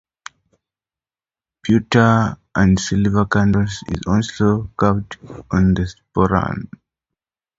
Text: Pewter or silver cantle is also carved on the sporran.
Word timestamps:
Pewter 1.63 2.35
or 2.57 2.75
silver 2.79 3.25
cantle 3.25 3.61
is 3.65 4.01
also 4.07 4.71
carved 4.75 5.17
on 5.51 5.75
the 5.75 5.83
sporran. 5.93 6.67